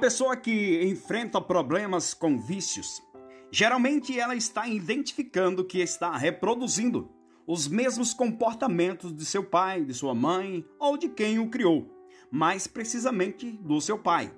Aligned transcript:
pessoa 0.00 0.34
que 0.34 0.82
enfrenta 0.82 1.38
problemas 1.42 2.14
com 2.14 2.40
vícios, 2.40 3.02
geralmente 3.50 4.18
ela 4.18 4.34
está 4.34 4.66
identificando 4.66 5.62
que 5.62 5.78
está 5.78 6.16
reproduzindo 6.16 7.10
os 7.46 7.68
mesmos 7.68 8.14
comportamentos 8.14 9.14
de 9.14 9.26
seu 9.26 9.44
pai, 9.44 9.84
de 9.84 9.92
sua 9.92 10.14
mãe 10.14 10.64
ou 10.78 10.96
de 10.96 11.10
quem 11.10 11.38
o 11.38 11.50
criou, 11.50 11.86
mais 12.30 12.66
precisamente 12.66 13.52
do 13.52 13.78
seu 13.78 13.98
pai. 13.98 14.34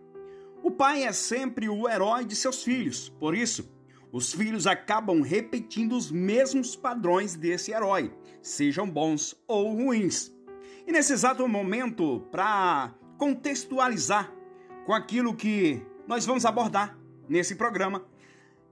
O 0.65 0.71
pai 0.73 1.05
é 1.05 1.13
sempre 1.13 1.69
o 1.69 1.89
herói 1.89 2.25
de 2.25 2.35
seus 2.35 2.65
filhos, 2.65 3.09
por 3.09 3.33
isso, 3.33 3.73
os 4.11 4.33
filhos 4.35 4.67
acabam 4.67 5.23
repetindo 5.23 5.97
os 5.97 6.11
mesmos 6.11 6.75
padrões 6.75 7.37
desse 7.37 7.71
herói, 7.71 8.13
sejam 8.43 8.91
bons 8.91 9.41
ou 9.47 9.75
ruins. 9.77 10.35
E 10.89 10.91
nesse 10.91 11.13
exato 11.13 11.47
momento, 11.47 12.27
para 12.33 12.93
contextualizar 13.17 14.42
com 14.85 14.93
aquilo 14.93 15.35
que 15.35 15.83
nós 16.07 16.27
vamos 16.27 16.45
abordar 16.45 16.99
nesse 17.29 17.55
programa, 17.55 18.05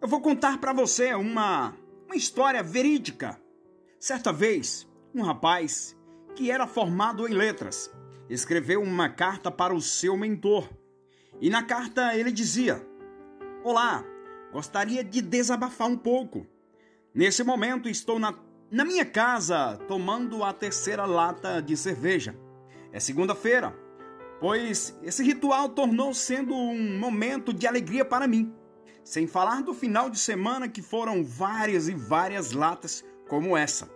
eu 0.01 0.09
vou 0.09 0.21
contar 0.21 0.59
para 0.59 0.73
você 0.73 1.15
uma, 1.15 1.77
uma 2.07 2.17
história 2.17 2.63
verídica. 2.63 3.41
Certa 3.99 4.33
vez, 4.33 4.89
um 5.15 5.23
rapaz 5.23 5.97
que 6.35 6.51
era 6.51 6.67
formado 6.67 7.29
em 7.29 7.33
letras 7.33 7.91
escreveu 8.29 8.83
uma 8.83 9.09
carta 9.09 9.51
para 9.51 9.75
o 9.75 9.81
seu 9.81 10.17
mentor. 10.17 10.69
E 11.41 11.51
na 11.51 11.63
carta 11.63 12.15
ele 12.17 12.33
dizia: 12.33 12.85
Olá, 13.63 14.05
gostaria 14.53 15.05
de 15.05 15.21
desabafar 15.21 15.89
um 15.89 15.97
pouco. 15.97 16.47
Nesse 17.15 17.43
momento 17.43 17.89
estou 17.89 18.19
na, 18.19 18.35
na 18.71 18.85
minha 18.85 19.05
casa 19.05 19.77
tomando 19.89 20.43
a 20.45 20.53
terceira 20.53 21.05
lata 21.05 21.61
de 21.61 21.77
cerveja. 21.77 22.37
É 22.93 22.99
segunda-feira 22.99 23.75
pois 24.41 24.99
esse 25.03 25.23
ritual 25.23 25.69
tornou 25.69 26.15
sendo 26.15 26.55
um 26.55 26.99
momento 26.99 27.53
de 27.53 27.67
alegria 27.67 28.05
para 28.05 28.27
mim. 28.27 28.53
Sem 29.05 29.27
falar 29.27 29.63
do 29.63 29.75
final 29.75 30.09
de 30.09 30.19
semana 30.19 30.69
que 30.69 30.81
foram 30.81 31.23
várias 31.23 31.89
e 31.89 31.95
várias 31.95 32.53
latas 32.53 33.05
como 33.29 33.57
essa. 33.57 33.89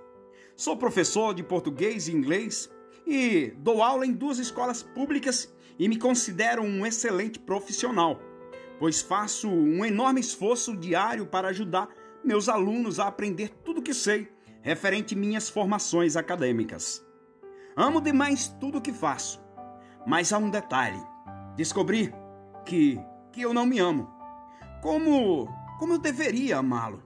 Sou 0.54 0.76
professor 0.76 1.34
de 1.34 1.42
português 1.42 2.06
e 2.06 2.12
inglês 2.12 2.70
e 3.06 3.52
dou 3.58 3.82
aula 3.82 4.06
em 4.06 4.12
duas 4.12 4.38
escolas 4.38 4.82
públicas 4.82 5.52
e 5.78 5.88
me 5.88 5.98
considero 5.98 6.62
um 6.62 6.86
excelente 6.86 7.38
profissional, 7.38 8.20
pois 8.78 9.00
faço 9.00 9.48
um 9.48 9.84
enorme 9.84 10.20
esforço 10.20 10.76
diário 10.76 11.26
para 11.26 11.48
ajudar 11.48 11.88
meus 12.22 12.48
alunos 12.48 13.00
a 13.00 13.06
aprender 13.08 13.48
tudo 13.64 13.82
que 13.82 13.94
sei 13.94 14.28
referente 14.62 15.14
minhas 15.14 15.48
formações 15.48 16.16
acadêmicas. 16.16 17.04
Amo 17.76 18.00
demais 18.00 18.48
tudo 18.60 18.80
que 18.80 18.92
faço 18.92 19.43
mas 20.06 20.32
há 20.32 20.38
um 20.38 20.50
detalhe. 20.50 21.00
Descobri 21.56 22.12
que 22.64 23.00
que 23.32 23.42
eu 23.42 23.52
não 23.52 23.66
me 23.66 23.78
amo. 23.78 24.08
Como 24.80 25.48
como 25.78 25.94
eu 25.94 25.98
deveria 25.98 26.58
amá-lo. 26.58 27.02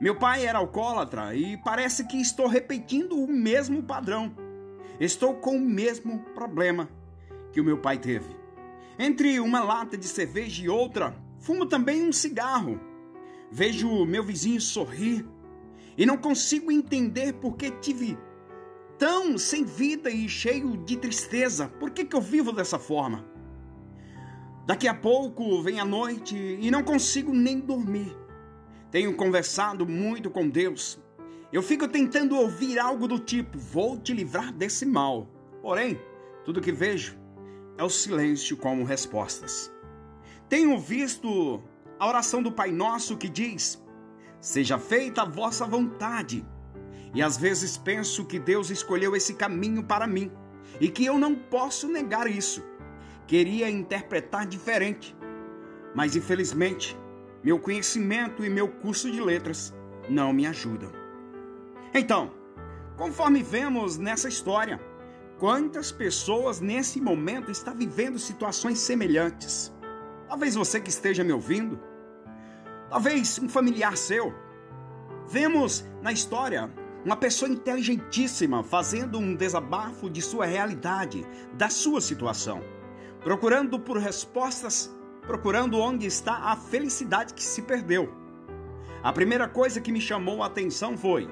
Meu 0.00 0.14
pai 0.14 0.46
era 0.46 0.58
alcoólatra 0.58 1.34
e 1.34 1.56
parece 1.56 2.06
que 2.06 2.16
estou 2.20 2.46
repetindo 2.46 3.16
o 3.16 3.26
mesmo 3.26 3.82
padrão. 3.82 4.32
Estou 5.00 5.34
com 5.34 5.56
o 5.56 5.60
mesmo 5.60 6.20
problema 6.34 6.88
que 7.52 7.60
o 7.60 7.64
meu 7.64 7.78
pai 7.78 7.98
teve. 7.98 8.36
Entre 8.98 9.40
uma 9.40 9.60
lata 9.60 9.96
de 9.96 10.06
cerveja 10.06 10.64
e 10.64 10.68
outra, 10.68 11.16
fumo 11.40 11.66
também 11.66 12.02
um 12.02 12.12
cigarro. 12.12 12.80
Vejo 13.50 14.04
meu 14.04 14.22
vizinho 14.22 14.60
sorrir 14.60 15.26
e 15.96 16.06
não 16.06 16.16
consigo 16.16 16.70
entender 16.70 17.32
por 17.34 17.56
que 17.56 17.70
tive 17.72 18.16
tão 18.98 19.38
sem 19.38 19.64
vida 19.64 20.10
e 20.10 20.28
cheio 20.28 20.76
de 20.76 20.96
tristeza? 20.96 21.68
Por 21.78 21.90
que, 21.90 22.04
que 22.04 22.16
eu 22.16 22.20
vivo 22.20 22.52
dessa 22.52 22.78
forma? 22.78 23.24
Daqui 24.66 24.88
a 24.88 24.94
pouco 24.94 25.62
vem 25.62 25.80
a 25.80 25.84
noite 25.84 26.36
e 26.36 26.70
não 26.70 26.82
consigo 26.82 27.32
nem 27.32 27.60
dormir. 27.60 28.14
Tenho 28.90 29.14
conversado 29.16 29.86
muito 29.86 30.30
com 30.30 30.48
Deus. 30.48 31.00
Eu 31.52 31.62
fico 31.62 31.88
tentando 31.88 32.36
ouvir 32.36 32.78
algo 32.78 33.08
do 33.08 33.18
tipo: 33.18 33.58
vou 33.58 33.98
te 33.98 34.12
livrar 34.12 34.52
desse 34.52 34.84
mal. 34.84 35.26
Porém, 35.62 35.98
tudo 36.44 36.60
que 36.60 36.72
vejo 36.72 37.16
é 37.78 37.84
o 37.84 37.88
silêncio 37.88 38.56
como 38.56 38.84
respostas. 38.84 39.72
Tenho 40.48 40.78
visto 40.78 41.62
a 41.98 42.06
oração 42.06 42.42
do 42.42 42.52
Pai 42.52 42.70
Nosso 42.70 43.16
que 43.16 43.28
diz: 43.28 43.82
Seja 44.40 44.78
feita 44.78 45.22
a 45.22 45.28
vossa 45.28 45.66
vontade 45.66 46.44
e 47.14 47.22
às 47.22 47.36
vezes 47.36 47.76
penso 47.76 48.24
que 48.24 48.38
Deus 48.38 48.70
escolheu 48.70 49.16
esse 49.16 49.34
caminho 49.34 49.82
para 49.82 50.06
mim 50.06 50.30
e 50.80 50.88
que 50.88 51.04
eu 51.04 51.18
não 51.18 51.34
posso 51.34 51.88
negar 51.88 52.26
isso. 52.30 52.62
Queria 53.26 53.68
interpretar 53.68 54.46
diferente, 54.46 55.16
mas 55.94 56.16
infelizmente 56.16 56.96
meu 57.42 57.58
conhecimento 57.58 58.44
e 58.44 58.50
meu 58.50 58.68
curso 58.68 59.10
de 59.10 59.20
letras 59.20 59.74
não 60.08 60.32
me 60.32 60.46
ajudam. 60.46 60.90
Então, 61.94 62.32
conforme 62.96 63.42
vemos 63.42 63.96
nessa 63.96 64.28
história, 64.28 64.80
quantas 65.38 65.92
pessoas 65.92 66.60
nesse 66.60 67.00
momento 67.00 67.50
estão 67.50 67.74
vivendo 67.74 68.18
situações 68.18 68.78
semelhantes? 68.78 69.72
Talvez 70.28 70.54
você 70.54 70.80
que 70.80 70.90
esteja 70.90 71.24
me 71.24 71.32
ouvindo, 71.32 71.80
talvez 72.90 73.38
um 73.38 73.48
familiar 73.48 73.96
seu. 73.96 74.34
Vemos 75.28 75.84
na 76.02 76.12
história 76.12 76.70
uma 77.04 77.16
pessoa 77.16 77.50
inteligentíssima 77.50 78.62
fazendo 78.62 79.18
um 79.18 79.34
desabafo 79.34 80.10
de 80.10 80.20
sua 80.20 80.46
realidade, 80.46 81.24
da 81.54 81.68
sua 81.68 82.00
situação, 82.00 82.62
procurando 83.20 83.78
por 83.78 83.98
respostas, 83.98 84.94
procurando 85.26 85.78
onde 85.78 86.06
está 86.06 86.34
a 86.34 86.56
felicidade 86.56 87.34
que 87.34 87.42
se 87.42 87.62
perdeu. 87.62 88.12
A 89.02 89.12
primeira 89.12 89.48
coisa 89.48 89.80
que 89.80 89.92
me 89.92 90.00
chamou 90.00 90.42
a 90.42 90.46
atenção 90.46 90.96
foi 90.96 91.30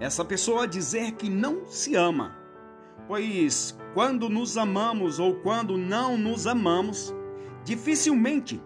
essa 0.00 0.24
pessoa 0.24 0.66
dizer 0.66 1.12
que 1.12 1.30
não 1.30 1.66
se 1.66 1.94
ama. 1.94 2.36
Pois 3.06 3.78
quando 3.94 4.28
nos 4.28 4.58
amamos 4.58 5.18
ou 5.18 5.36
quando 5.36 5.78
não 5.78 6.18
nos 6.18 6.46
amamos, 6.46 7.14
dificilmente 7.64 8.60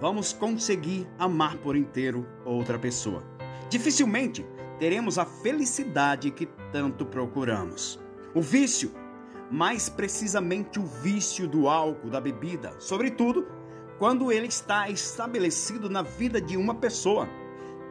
vamos 0.00 0.32
conseguir 0.32 1.06
amar 1.18 1.56
por 1.58 1.76
inteiro 1.76 2.26
outra 2.44 2.78
pessoa. 2.78 3.22
Dificilmente 3.68 4.44
teremos 4.78 5.18
a 5.18 5.24
felicidade 5.24 6.30
que 6.30 6.46
tanto 6.72 7.04
procuramos. 7.06 7.98
O 8.34 8.40
vício, 8.40 8.92
mais 9.50 9.88
precisamente 9.88 10.78
o 10.78 10.84
vício 10.84 11.48
do 11.48 11.68
álcool, 11.68 12.10
da 12.10 12.20
bebida, 12.20 12.74
sobretudo 12.78 13.46
quando 13.98 14.30
ele 14.30 14.46
está 14.46 14.90
estabelecido 14.90 15.88
na 15.88 16.02
vida 16.02 16.40
de 16.40 16.56
uma 16.56 16.74
pessoa, 16.74 17.28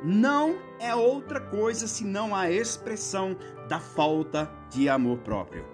não 0.03 0.55
é 0.79 0.93
outra 0.93 1.39
coisa 1.39 1.87
senão 1.87 2.35
a 2.35 2.51
expressão 2.51 3.35
da 3.67 3.79
falta 3.79 4.51
de 4.69 4.87
amor 4.87 5.17
próprio. 5.19 5.65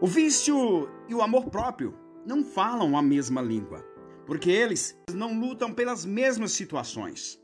O 0.00 0.06
vício 0.06 0.88
e 1.08 1.14
o 1.14 1.22
amor 1.22 1.48
próprio 1.48 1.94
não 2.26 2.42
falam 2.42 2.96
a 2.96 3.02
mesma 3.02 3.40
língua, 3.40 3.84
porque 4.26 4.50
eles 4.50 4.98
não 5.12 5.38
lutam 5.38 5.72
pelas 5.72 6.04
mesmas 6.04 6.52
situações. 6.52 7.39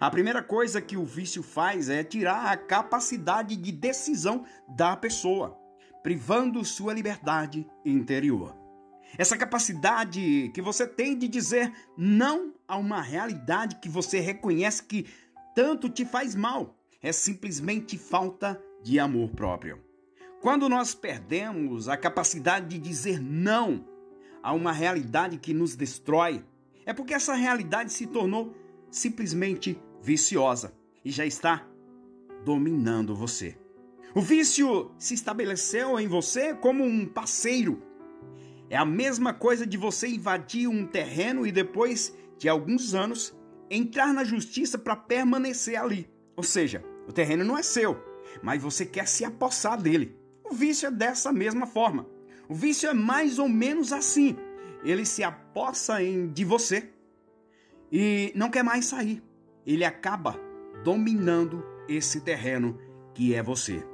A 0.00 0.10
primeira 0.10 0.42
coisa 0.42 0.80
que 0.80 0.96
o 0.96 1.04
vício 1.04 1.42
faz 1.42 1.88
é 1.88 2.04
tirar 2.04 2.52
a 2.52 2.56
capacidade 2.56 3.56
de 3.56 3.72
decisão 3.72 4.44
da 4.68 4.96
pessoa, 4.96 5.58
privando 6.02 6.64
sua 6.64 6.94
liberdade 6.94 7.66
interior. 7.84 8.56
Essa 9.18 9.36
capacidade 9.36 10.50
que 10.54 10.62
você 10.62 10.86
tem 10.86 11.18
de 11.18 11.28
dizer 11.28 11.70
não 11.96 12.54
a 12.66 12.76
uma 12.78 13.02
realidade 13.02 13.76
que 13.76 13.88
você 13.88 14.20
reconhece 14.20 14.82
que 14.82 15.06
tanto 15.54 15.90
te 15.90 16.04
faz 16.04 16.34
mal 16.34 16.74
é 17.02 17.12
simplesmente 17.12 17.98
falta 17.98 18.60
de 18.82 18.98
amor 18.98 19.30
próprio. 19.30 19.82
Quando 20.40 20.68
nós 20.68 20.94
perdemos 20.94 21.88
a 21.88 21.96
capacidade 21.96 22.68
de 22.68 22.78
dizer 22.78 23.20
não 23.20 23.86
a 24.42 24.52
uma 24.52 24.72
realidade 24.72 25.36
que 25.38 25.52
nos 25.52 25.76
destrói, 25.76 26.44
é 26.86 26.92
porque 26.92 27.14
essa 27.14 27.34
realidade 27.34 27.92
se 27.92 28.06
tornou 28.06 28.56
simplesmente 28.92 29.80
viciosa 30.00 30.72
e 31.04 31.10
já 31.10 31.26
está 31.26 31.66
dominando 32.44 33.16
você. 33.16 33.56
O 34.14 34.20
vício 34.20 34.92
se 34.98 35.14
estabeleceu 35.14 35.98
em 35.98 36.06
você 36.06 36.54
como 36.54 36.84
um 36.84 37.06
parceiro. 37.06 37.82
É 38.68 38.76
a 38.76 38.84
mesma 38.84 39.32
coisa 39.32 39.66
de 39.66 39.78
você 39.78 40.06
invadir 40.06 40.68
um 40.68 40.86
terreno 40.86 41.46
e 41.46 41.50
depois 41.50 42.14
de 42.38 42.48
alguns 42.48 42.94
anos 42.94 43.34
entrar 43.70 44.12
na 44.12 44.22
justiça 44.22 44.78
para 44.78 44.94
permanecer 44.94 45.80
ali. 45.80 46.10
Ou 46.36 46.42
seja, 46.42 46.84
o 47.08 47.12
terreno 47.12 47.44
não 47.44 47.56
é 47.56 47.62
seu, 47.62 47.98
mas 48.42 48.62
você 48.62 48.84
quer 48.84 49.08
se 49.08 49.24
apossar 49.24 49.80
dele. 49.80 50.14
O 50.44 50.54
vício 50.54 50.86
é 50.86 50.90
dessa 50.90 51.32
mesma 51.32 51.66
forma. 51.66 52.06
O 52.48 52.54
vício 52.54 52.88
é 52.88 52.92
mais 52.92 53.38
ou 53.38 53.48
menos 53.48 53.92
assim. 53.92 54.36
Ele 54.84 55.06
se 55.06 55.22
apossa 55.22 56.02
em, 56.02 56.28
de 56.28 56.44
você 56.44 56.91
e 57.92 58.32
não 58.34 58.50
quer 58.50 58.64
mais 58.64 58.86
sair. 58.86 59.22
Ele 59.66 59.84
acaba 59.84 60.40
dominando 60.82 61.62
esse 61.86 62.22
terreno 62.22 62.78
que 63.14 63.34
é 63.34 63.42
você. 63.42 63.86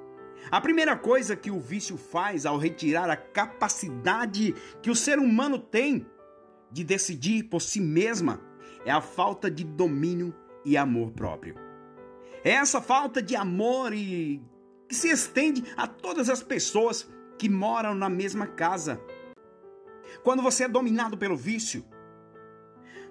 A 0.50 0.60
primeira 0.60 0.96
coisa 0.96 1.34
que 1.34 1.50
o 1.50 1.58
vício 1.58 1.96
faz 1.96 2.46
ao 2.46 2.56
retirar 2.56 3.10
a 3.10 3.16
capacidade 3.16 4.54
que 4.80 4.90
o 4.90 4.94
ser 4.94 5.18
humano 5.18 5.58
tem 5.58 6.06
de 6.70 6.84
decidir 6.84 7.44
por 7.44 7.60
si 7.60 7.80
mesma 7.80 8.40
é 8.84 8.90
a 8.90 9.00
falta 9.00 9.50
de 9.50 9.64
domínio 9.64 10.34
e 10.64 10.76
amor 10.76 11.10
próprio. 11.10 11.56
É 12.44 12.52
essa 12.52 12.80
falta 12.80 13.20
de 13.20 13.34
amor 13.34 13.92
e 13.92 14.40
que 14.88 14.94
se 14.94 15.08
estende 15.08 15.64
a 15.76 15.86
todas 15.86 16.30
as 16.30 16.42
pessoas 16.42 17.10
que 17.36 17.48
moram 17.48 17.94
na 17.94 18.08
mesma 18.08 18.46
casa. 18.46 19.00
Quando 20.22 20.42
você 20.42 20.64
é 20.64 20.68
dominado 20.68 21.18
pelo 21.18 21.36
vício, 21.36 21.84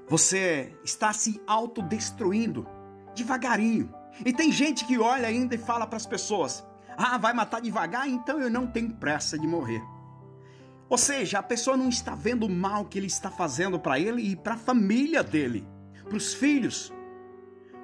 você 0.07 0.73
está 0.83 1.11
se 1.11 1.41
autodestruindo 1.45 2.67
devagarinho. 3.15 3.93
E 4.25 4.31
tem 4.31 4.51
gente 4.51 4.85
que 4.85 4.97
olha 4.97 5.27
ainda 5.27 5.55
e 5.55 5.57
fala 5.57 5.85
para 5.85 5.97
as 5.97 6.05
pessoas: 6.05 6.65
"Ah, 6.97 7.17
vai 7.17 7.33
matar 7.33 7.61
devagar, 7.61 8.07
então 8.07 8.39
eu 8.39 8.49
não 8.49 8.67
tenho 8.67 8.93
pressa 8.93 9.37
de 9.37 9.47
morrer". 9.47 9.81
Ou 10.89 10.97
seja, 10.97 11.39
a 11.39 11.43
pessoa 11.43 11.75
não 11.75 11.89
está 11.89 12.15
vendo 12.15 12.45
o 12.45 12.49
mal 12.49 12.85
que 12.85 12.97
ele 12.97 13.07
está 13.07 13.29
fazendo 13.29 13.77
para 13.77 13.99
ele 13.99 14.21
e 14.21 14.35
para 14.35 14.53
a 14.53 14.57
família 14.57 15.21
dele, 15.21 15.67
para 16.05 16.15
os 16.15 16.33
filhos. 16.33 16.93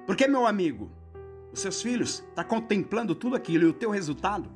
Porque, 0.06 0.26
meu 0.26 0.48
amigo, 0.48 0.90
os 1.52 1.60
seus 1.60 1.82
filhos 1.82 2.20
estão 2.20 2.36
tá 2.36 2.44
contemplando 2.44 3.14
tudo 3.14 3.36
aquilo 3.36 3.66
e 3.66 3.68
o 3.68 3.74
teu 3.74 3.92
resultado 3.92 4.50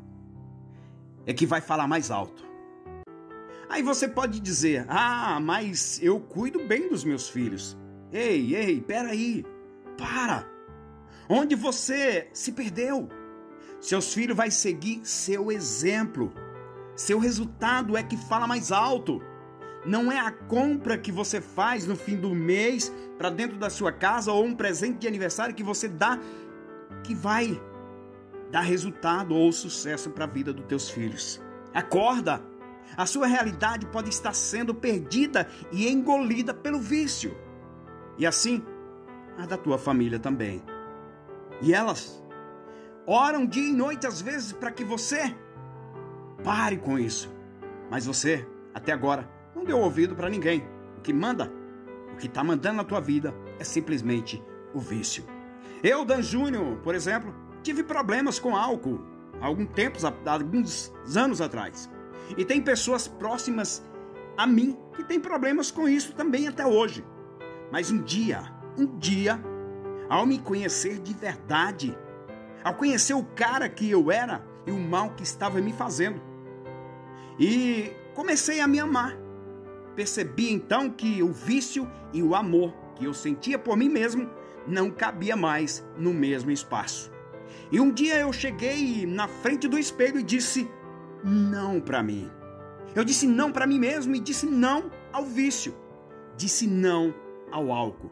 é 1.25 1.34
que 1.34 1.46
vai 1.46 1.60
falar 1.60 1.88
mais 1.88 2.10
alto. 2.10 2.46
Aí 3.69 3.81
você 3.81 4.08
pode 4.08 4.40
dizer: 4.40 4.86
Ah, 4.88 5.40
mas 5.42 6.00
eu 6.02 6.19
cuido 6.19 6.66
bem 6.66 6.90
dos 6.90 7.04
meus 7.04 7.30
filhos. 7.30 7.78
Ei, 8.12 8.56
ei, 8.56 8.81
peraí, 8.81 9.46
para. 9.98 10.46
Onde 11.30 11.56
você 11.56 12.30
se 12.31 12.54
perdeu? 12.54 13.10
Seus 13.81 14.14
filhos 14.14 14.36
vai 14.36 14.50
seguir 14.50 15.02
seu 15.04 15.52
exemplo. 15.52 16.34
Seu 16.96 17.19
resultado 17.19 17.98
é 17.98 18.02
que 18.02 18.18
fala 18.18 18.48
mais 18.48 18.72
alto. 18.72 19.22
Não 19.86 20.12
é 20.12 20.19
a 20.19 20.31
compra 20.31 20.98
que 20.98 21.12
você 21.12 21.40
faz 21.40 21.86
no 21.86 21.96
fim 21.96 22.16
do 22.16 22.34
mês 22.34 22.92
para 23.18 23.30
dentro 23.30 23.58
da 23.58 23.69
sua 23.69 23.92
casa 23.92 24.31
ou 24.31 24.44
um 24.44 24.56
presente 24.56 25.00
de 25.00 25.08
aniversário 25.08 25.54
que 25.56 25.64
você 25.64 25.88
dá 25.88 26.19
que 27.04 27.14
vai 27.14 27.62
dar 28.52 28.62
resultado 28.62 29.36
ou 29.36 29.52
sucesso 29.52 30.10
para 30.10 30.25
a 30.25 30.28
vida 30.28 30.52
dos 30.52 30.66
teus 30.66 30.90
filhos. 30.90 31.42
Acorda! 31.74 32.42
A 32.95 33.06
sua 33.06 33.28
realidade 33.28 33.86
pode 33.88 34.10
estar 34.10 34.34
sendo 34.34 34.74
perdida 34.74 35.48
e 35.72 35.88
engolida 35.88 36.54
pelo 36.54 36.80
vício. 36.80 37.36
E 38.18 38.25
assim, 38.25 38.63
a 39.38 39.45
da 39.45 39.57
tua 39.57 39.78
família 39.78 40.19
também. 40.19 40.63
E 41.62 41.74
elas 41.74 42.24
oram 43.06 43.45
dia 43.45 43.68
e 43.68 43.74
noite 43.74 44.07
às 44.07 44.22
vezes 44.22 44.54
para 44.54 44.72
que 44.72 44.84
você 44.84 45.36
Pare 46.44 46.78
com 46.78 46.98
isso. 47.00 47.34
Mas 47.89 48.06
você, 48.06 48.48
até 48.74 48.92
agora, 48.92 49.30
não 49.56 49.63
deu 49.63 49.80
ouvido 49.80 50.16
para 50.16 50.30
ninguém. 50.30 50.63
O 50.98 51.01
que 51.01 51.13
manda, 51.13 51.51
o 52.13 52.18
que 52.18 52.28
está 52.28 52.44
mandando 52.44 52.78
na 52.78 52.83
tua 52.83 53.00
vida 53.00 53.33
é 53.60 53.63
simplesmente 53.63 54.44
o 54.74 54.80
vício. 54.80 55.24
Eu, 55.83 56.06
Dan 56.06 56.22
Júnior, 56.22 56.78
por 56.78 56.95
exemplo, 56.95 57.33
tive 57.63 57.83
problemas 57.83 58.40
com 58.40 58.56
álcool 58.56 59.01
há 59.42 59.45
alguns 59.45 59.69
tempos, 59.69 60.06
há 60.06 60.13
alguns 60.25 60.92
anos 61.16 61.42
atrás. 61.42 61.90
E 62.35 62.44
tem 62.44 62.62
pessoas 62.62 63.07
próximas 63.07 63.83
a 64.38 64.45
mim 64.45 64.77
que 64.95 65.03
têm 65.03 65.19
problemas 65.19 65.71
com 65.71 65.88
isso 65.88 66.13
também 66.13 66.47
até 66.47 66.65
hoje. 66.65 67.06
Mas 67.71 67.91
um 67.91 68.01
dia, 68.01 68.44
um 68.77 68.97
dia, 68.97 69.39
ao 70.09 70.25
me 70.25 70.39
conhecer 70.39 71.00
de 71.00 71.13
verdade, 71.13 71.97
ao 72.63 72.74
conhecer 72.74 73.13
o 73.13 73.24
cara 73.24 73.69
que 73.69 73.89
eu 73.89 74.12
era 74.12 74.44
e 74.65 74.71
o 74.71 74.79
mal 74.79 75.12
que 75.12 75.24
estava 75.24 75.62
me 75.62 75.74
fazendo, 75.74 76.21
e 77.39 77.91
comecei 78.13 78.59
a 78.59 78.68
me 78.68 78.80
amar. 78.80 79.18
Percebi 79.95 80.51
então 80.51 80.89
que 80.89 81.23
o 81.23 81.31
vício 81.31 81.89
e 82.13 82.21
o 82.21 82.35
amor 82.35 82.73
que 82.95 83.06
eu 83.06 83.13
sentia 83.13 83.57
por 83.57 83.77
mim 83.77 83.89
mesmo 83.89 84.30
não 84.68 84.91
cabia 84.91 85.35
mais 85.35 85.85
no 85.97 86.13
mesmo 86.13 86.51
espaço. 86.51 87.12
E 87.71 87.80
um 87.80 87.91
dia 87.91 88.19
eu 88.19 88.31
cheguei 88.31 89.06
na 89.06 89.27
frente 89.27 89.68
do 89.68 89.77
espelho 89.77 90.19
e 90.19 90.23
disse 90.23 90.69
não 91.24 91.80
para 91.80 92.04
mim. 92.04 92.30
Eu 92.96 93.04
disse 93.04 93.28
não 93.28 93.52
para 93.52 93.68
mim 93.68 93.80
mesmo 93.80 94.16
e 94.16 94.19
disse 94.19 94.46
não 94.46 94.92
ao 95.12 95.25
vício. 95.25 95.75
Disse 96.36 96.68
não 96.68 97.14
ao 97.52 97.72
álcool. 97.72 98.12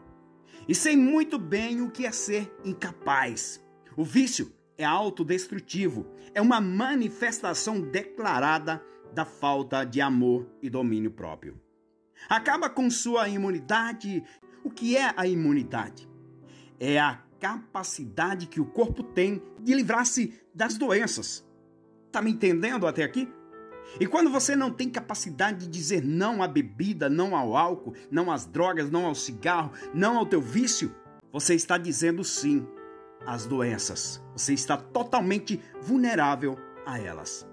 E 0.68 0.74
sei 0.74 0.96
muito 0.96 1.38
bem 1.38 1.80
o 1.80 1.90
que 1.90 2.06
é 2.06 2.12
ser 2.12 2.52
incapaz. 2.64 3.64
O 3.96 4.04
vício 4.04 4.52
é 4.76 4.84
autodestrutivo, 4.84 6.06
é 6.34 6.40
uma 6.40 6.60
manifestação 6.60 7.80
declarada 7.80 8.82
da 9.14 9.24
falta 9.24 9.84
de 9.84 10.00
amor 10.00 10.46
e 10.60 10.68
domínio 10.68 11.10
próprio. 11.10 11.60
Acaba 12.28 12.68
com 12.68 12.90
sua 12.90 13.28
imunidade. 13.28 14.22
O 14.64 14.70
que 14.70 14.96
é 14.96 15.14
a 15.16 15.26
imunidade? 15.26 16.08
É 16.80 16.98
a 16.98 17.22
capacidade 17.38 18.46
que 18.46 18.60
o 18.60 18.66
corpo 18.66 19.02
tem 19.02 19.40
de 19.60 19.72
livrar-se 19.72 20.34
das 20.54 20.76
doenças. 20.76 21.45
Tá 22.16 22.22
me 22.22 22.30
entendendo 22.30 22.86
até 22.86 23.02
aqui? 23.02 23.30
E 24.00 24.06
quando 24.06 24.30
você 24.30 24.56
não 24.56 24.70
tem 24.70 24.88
capacidade 24.88 25.58
de 25.58 25.66
dizer 25.66 26.02
não 26.02 26.42
à 26.42 26.48
bebida, 26.48 27.10
não 27.10 27.36
ao 27.36 27.54
álcool, 27.54 27.92
não 28.10 28.32
às 28.32 28.46
drogas, 28.46 28.90
não 28.90 29.04
ao 29.04 29.14
cigarro, 29.14 29.70
não 29.92 30.16
ao 30.16 30.24
teu 30.24 30.40
vício, 30.40 30.94
você 31.30 31.54
está 31.54 31.76
dizendo 31.76 32.24
sim 32.24 32.66
às 33.26 33.44
doenças. 33.44 34.24
Você 34.34 34.54
está 34.54 34.78
totalmente 34.78 35.60
vulnerável 35.82 36.58
a 36.86 36.98
elas. 36.98 37.46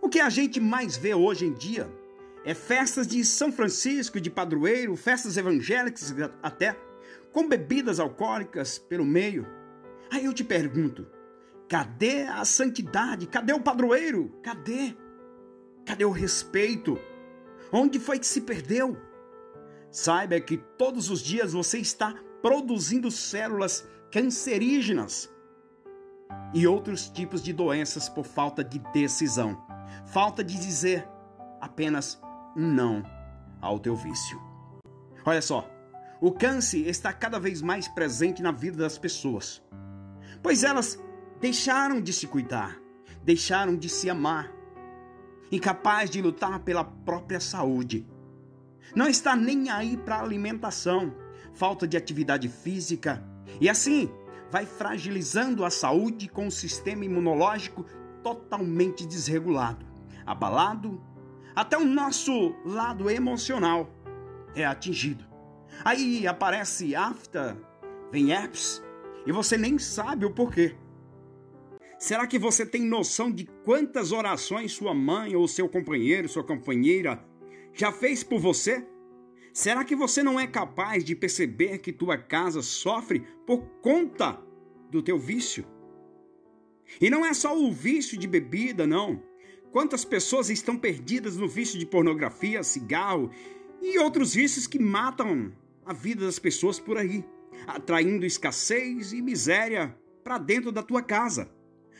O 0.00 0.08
que 0.08 0.20
a 0.20 0.30
gente 0.30 0.60
mais 0.60 0.96
vê 0.96 1.12
hoje 1.12 1.44
em 1.44 1.52
dia 1.52 1.90
é 2.44 2.54
festas 2.54 3.08
de 3.08 3.24
São 3.24 3.50
Francisco, 3.50 4.20
de 4.20 4.30
padroeiro, 4.30 4.94
festas 4.94 5.36
evangélicas 5.36 6.14
até, 6.40 6.76
com 7.32 7.48
bebidas 7.48 7.98
alcoólicas 7.98 8.78
pelo 8.78 9.04
meio. 9.04 9.44
Aí 10.12 10.26
eu 10.26 10.32
te 10.32 10.44
pergunto: 10.44 11.15
cadê 11.68 12.22
a 12.22 12.44
santidade? 12.44 13.26
Cadê 13.26 13.52
o 13.52 13.60
padroeiro? 13.60 14.38
Cadê? 14.42 14.96
Cadê 15.84 16.04
o 16.04 16.10
respeito? 16.10 16.98
Onde 17.72 17.98
foi 17.98 18.18
que 18.18 18.26
se 18.26 18.40
perdeu? 18.40 18.96
Saiba 19.90 20.40
que 20.40 20.56
todos 20.56 21.10
os 21.10 21.20
dias 21.20 21.52
você 21.52 21.78
está 21.78 22.14
produzindo 22.42 23.10
células 23.10 23.86
cancerígenas 24.10 25.30
e 26.54 26.66
outros 26.66 27.08
tipos 27.08 27.42
de 27.42 27.52
doenças 27.52 28.08
por 28.08 28.24
falta 28.24 28.62
de 28.62 28.78
decisão 28.92 29.66
falta 30.06 30.42
de 30.44 30.58
dizer 30.58 31.06
apenas 31.60 32.20
não 32.54 33.02
ao 33.60 33.78
teu 33.78 33.96
vício. 33.96 34.40
Olha 35.24 35.42
só, 35.42 35.68
o 36.20 36.32
câncer 36.32 36.86
está 36.88 37.12
cada 37.12 37.38
vez 37.38 37.60
mais 37.60 37.88
presente 37.88 38.42
na 38.42 38.52
vida 38.52 38.78
das 38.78 38.96
pessoas, 38.96 39.62
pois 40.42 40.62
elas 40.62 40.98
deixaram 41.40 42.00
de 42.00 42.12
se 42.12 42.26
cuidar, 42.26 42.80
deixaram 43.22 43.76
de 43.76 43.88
se 43.88 44.08
amar, 44.08 44.52
incapaz 45.50 46.10
de 46.10 46.20
lutar 46.20 46.60
pela 46.60 46.84
própria 46.84 47.40
saúde. 47.40 48.06
Não 48.94 49.08
está 49.08 49.34
nem 49.34 49.70
aí 49.70 49.96
para 49.96 50.20
alimentação, 50.20 51.14
falta 51.52 51.86
de 51.86 51.96
atividade 51.96 52.48
física 52.48 53.22
e 53.60 53.68
assim 53.68 54.10
vai 54.50 54.64
fragilizando 54.64 55.64
a 55.64 55.70
saúde 55.70 56.28
com 56.28 56.46
o 56.46 56.52
sistema 56.52 57.04
imunológico 57.04 57.84
totalmente 58.22 59.06
desregulado 59.06 59.96
abalado, 60.26 61.00
até 61.54 61.78
o 61.78 61.84
nosso 61.84 62.54
lado 62.64 63.08
emocional 63.08 63.88
é 64.54 64.66
atingido. 64.66 65.24
Aí 65.84 66.26
aparece 66.26 66.96
afta, 66.96 67.56
vem 68.10 68.32
herpes, 68.32 68.82
e 69.24 69.32
você 69.32 69.56
nem 69.56 69.78
sabe 69.78 70.26
o 70.26 70.32
porquê. 70.32 70.74
Será 71.98 72.26
que 72.26 72.38
você 72.38 72.66
tem 72.66 72.82
noção 72.82 73.30
de 73.30 73.46
quantas 73.64 74.12
orações 74.12 74.72
sua 74.72 74.92
mãe 74.92 75.34
ou 75.34 75.48
seu 75.48 75.68
companheiro, 75.68 76.28
sua 76.28 76.44
companheira 76.44 77.24
já 77.72 77.90
fez 77.90 78.22
por 78.22 78.38
você? 78.38 78.86
Será 79.52 79.82
que 79.82 79.96
você 79.96 80.22
não 80.22 80.38
é 80.38 80.46
capaz 80.46 81.02
de 81.02 81.16
perceber 81.16 81.78
que 81.78 81.90
tua 81.92 82.18
casa 82.18 82.60
sofre 82.60 83.26
por 83.46 83.62
conta 83.80 84.38
do 84.90 85.02
teu 85.02 85.18
vício? 85.18 85.64
E 87.00 87.08
não 87.08 87.24
é 87.24 87.32
só 87.32 87.58
o 87.58 87.72
vício 87.72 88.18
de 88.18 88.28
bebida, 88.28 88.86
não. 88.86 89.22
Quantas 89.72 90.04
pessoas 90.04 90.50
estão 90.50 90.76
perdidas 90.76 91.36
no 91.36 91.48
vício 91.48 91.78
de 91.78 91.86
pornografia, 91.86 92.62
cigarro 92.62 93.30
e 93.80 93.98
outros 93.98 94.34
vícios 94.34 94.66
que 94.66 94.78
matam 94.78 95.50
a 95.84 95.94
vida 95.94 96.26
das 96.26 96.38
pessoas 96.38 96.78
por 96.78 96.98
aí, 96.98 97.24
atraindo 97.66 98.26
escassez 98.26 99.14
e 99.14 99.22
miséria 99.22 99.98
para 100.22 100.36
dentro 100.36 100.70
da 100.70 100.82
tua 100.82 101.02
casa. 101.02 101.50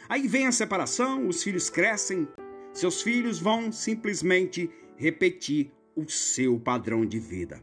Aí 0.08 0.26
vem 0.28 0.46
a 0.46 0.52
separação, 0.52 1.28
os 1.28 1.42
filhos 1.42 1.68
crescem, 1.70 2.28
seus 2.72 3.02
filhos 3.02 3.38
vão 3.38 3.72
simplesmente 3.72 4.70
repetir 4.96 5.72
o 5.94 6.08
seu 6.08 6.58
padrão 6.58 7.04
de 7.04 7.18
vida. 7.18 7.62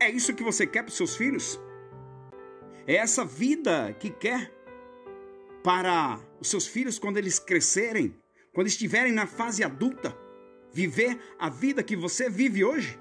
É 0.00 0.10
isso 0.10 0.34
que 0.34 0.42
você 0.42 0.66
quer 0.66 0.82
para 0.82 0.90
os 0.90 0.96
seus 0.96 1.16
filhos? 1.16 1.60
É 2.86 2.96
essa 2.96 3.24
vida 3.24 3.92
que 3.98 4.10
quer 4.10 4.52
para 5.62 6.20
os 6.40 6.48
seus 6.48 6.66
filhos 6.66 6.98
quando 6.98 7.16
eles 7.16 7.38
crescerem? 7.38 8.14
quando 8.58 8.66
estiverem 8.66 9.12
na 9.12 9.24
fase 9.24 9.62
adulta, 9.62 10.16
viver 10.72 11.16
a 11.38 11.48
vida 11.48 11.80
que 11.80 11.94
você 11.94 12.28
vive 12.28 12.64
hoje? 12.64 12.98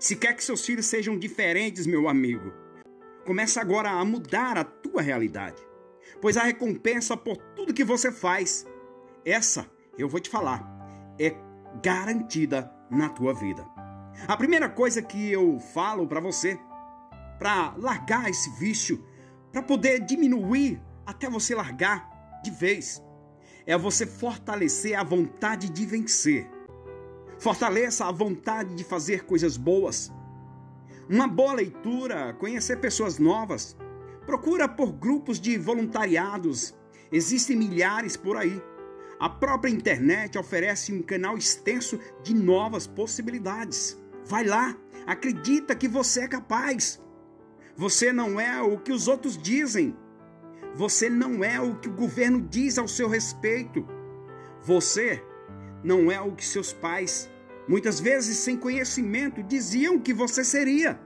Se 0.00 0.16
quer 0.16 0.34
que 0.34 0.42
seus 0.42 0.66
filhos 0.66 0.86
sejam 0.86 1.16
diferentes, 1.16 1.86
meu 1.86 2.08
amigo, 2.08 2.52
começa 3.24 3.60
agora 3.60 3.90
a 3.90 4.04
mudar 4.04 4.58
a 4.58 4.64
tua 4.64 5.00
realidade. 5.00 5.62
Pois 6.20 6.36
a 6.36 6.44
recompensa 6.44 7.16
por 7.16 7.36
tudo 7.56 7.74
que 7.74 7.84
você 7.84 8.10
faz, 8.10 8.66
essa, 9.24 9.66
eu 9.96 10.08
vou 10.08 10.20
te 10.20 10.30
falar, 10.30 10.64
é 11.18 11.34
garantida 11.82 12.70
na 12.90 13.08
tua 13.08 13.34
vida. 13.34 13.66
A 14.28 14.36
primeira 14.36 14.68
coisa 14.68 15.02
que 15.02 15.30
eu 15.30 15.58
falo 15.58 16.06
para 16.06 16.20
você, 16.20 16.58
para 17.38 17.74
largar 17.76 18.30
esse 18.30 18.50
vício, 18.58 19.04
para 19.52 19.62
poder 19.62 20.00
diminuir 20.00 20.80
até 21.04 21.28
você 21.28 21.54
largar 21.54 22.40
de 22.42 22.50
vez, 22.50 23.02
é 23.66 23.76
você 23.76 24.06
fortalecer 24.06 24.98
a 24.98 25.02
vontade 25.02 25.68
de 25.68 25.86
vencer. 25.86 26.48
Fortaleça 27.38 28.06
a 28.06 28.12
vontade 28.12 28.74
de 28.74 28.84
fazer 28.84 29.24
coisas 29.24 29.56
boas. 29.56 30.12
Uma 31.08 31.26
boa 31.26 31.54
leitura, 31.54 32.32
conhecer 32.34 32.80
pessoas 32.80 33.18
novas. 33.18 33.76
Procura 34.26 34.68
por 34.68 34.92
grupos 34.92 35.38
de 35.38 35.58
voluntariados. 35.58 36.74
Existem 37.12 37.56
milhares 37.56 38.16
por 38.16 38.36
aí. 38.36 38.62
A 39.20 39.28
própria 39.28 39.70
internet 39.70 40.38
oferece 40.38 40.92
um 40.92 41.02
canal 41.02 41.36
extenso 41.36 41.98
de 42.22 42.34
novas 42.34 42.86
possibilidades. 42.86 43.98
Vai 44.24 44.44
lá, 44.44 44.76
acredita 45.06 45.74
que 45.74 45.86
você 45.86 46.22
é 46.22 46.28
capaz. 46.28 47.00
Você 47.76 48.12
não 48.12 48.40
é 48.40 48.60
o 48.62 48.78
que 48.78 48.92
os 48.92 49.08
outros 49.08 49.36
dizem. 49.36 49.96
Você 50.74 51.08
não 51.08 51.44
é 51.44 51.60
o 51.60 51.76
que 51.76 51.88
o 51.88 51.94
governo 51.94 52.40
diz 52.40 52.78
ao 52.78 52.88
seu 52.88 53.08
respeito. 53.08 53.86
Você 54.62 55.22
não 55.82 56.10
é 56.10 56.20
o 56.20 56.32
que 56.32 56.44
seus 56.44 56.72
pais, 56.72 57.30
muitas 57.68 58.00
vezes 58.00 58.38
sem 58.38 58.56
conhecimento, 58.56 59.42
diziam 59.42 59.98
que 59.98 60.14
você 60.14 60.42
seria. 60.42 60.98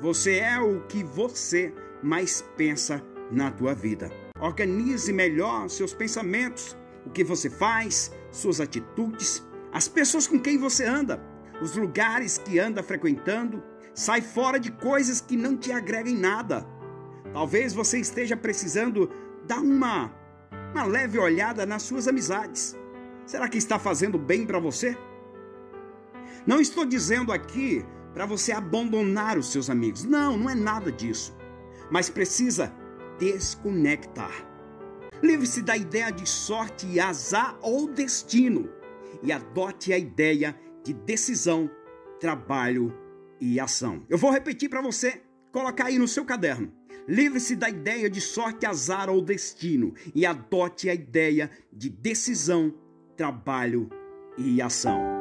Você 0.00 0.36
é 0.38 0.58
o 0.60 0.86
que 0.86 1.02
você 1.02 1.74
mais 2.02 2.42
pensa 2.56 3.02
na 3.30 3.50
tua 3.50 3.74
vida. 3.74 4.10
Organize 4.40 5.12
melhor 5.12 5.68
seus 5.68 5.92
pensamentos, 5.92 6.76
o 7.04 7.10
que 7.10 7.24
você 7.24 7.50
faz, 7.50 8.12
suas 8.30 8.60
atitudes, 8.60 9.46
as 9.72 9.88
pessoas 9.88 10.26
com 10.26 10.38
quem 10.38 10.58
você 10.58 10.84
anda, 10.84 11.22
os 11.60 11.76
lugares 11.76 12.38
que 12.38 12.58
anda 12.58 12.82
frequentando. 12.82 13.62
Sai 13.94 14.20
fora 14.20 14.60
de 14.60 14.70
coisas 14.70 15.20
que 15.20 15.36
não 15.36 15.56
te 15.56 15.72
agreguem 15.72 16.16
nada. 16.16 16.66
Talvez 17.32 17.72
você 17.72 17.98
esteja 17.98 18.36
precisando 18.36 19.10
dar 19.46 19.60
uma, 19.60 20.12
uma 20.72 20.84
leve 20.84 21.18
olhada 21.18 21.66
nas 21.66 21.82
suas 21.82 22.06
amizades. 22.06 22.76
Será 23.26 23.48
que 23.48 23.58
está 23.58 23.78
fazendo 23.78 24.18
bem 24.18 24.46
para 24.46 24.58
você? 24.58 24.96
Não 26.46 26.60
estou 26.60 26.84
dizendo 26.84 27.32
aqui 27.32 27.84
para 28.14 28.24
você 28.24 28.52
abandonar 28.52 29.36
os 29.36 29.52
seus 29.52 29.68
amigos. 29.68 30.04
Não, 30.04 30.36
não 30.36 30.48
é 30.48 30.54
nada 30.54 30.90
disso. 30.90 31.36
Mas 31.90 32.10
precisa 32.10 32.72
desconectar. 33.18 34.46
Livre-se 35.22 35.62
da 35.62 35.76
ideia 35.76 36.10
de 36.10 36.28
sorte 36.28 36.86
e 36.86 37.00
azar 37.00 37.58
ou 37.60 37.88
destino 37.88 38.68
e 39.22 39.32
adote 39.32 39.92
a 39.92 39.98
ideia 39.98 40.54
de 40.84 40.92
decisão, 40.92 41.70
trabalho 42.20 42.96
e 43.40 43.58
ação. 43.58 44.04
Eu 44.08 44.16
vou 44.16 44.30
repetir 44.30 44.68
para 44.68 44.80
você 44.80 45.22
colocar 45.52 45.86
aí 45.86 45.98
no 45.98 46.06
seu 46.06 46.24
caderno. 46.24 46.72
Livre-se 47.08 47.56
da 47.56 47.68
ideia 47.68 48.08
de 48.08 48.20
sorte, 48.20 48.66
azar 48.66 49.08
ou 49.08 49.22
destino 49.22 49.94
e 50.14 50.26
adote 50.26 50.90
a 50.90 50.94
ideia 50.94 51.50
de 51.72 51.88
decisão, 51.88 52.74
trabalho 53.16 53.88
e 54.36 54.60
ação. 54.60 55.17